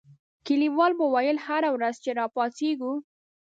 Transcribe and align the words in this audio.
کلیوالو 0.45 0.97
به 0.99 1.05
ویل 1.13 1.37
هره 1.47 1.69
ورځ 1.75 1.95
چې 2.03 2.09
را 2.17 2.25
پاڅېږو. 2.35 2.93